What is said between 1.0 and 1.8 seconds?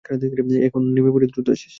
পড়ি দ্রুত আসিস।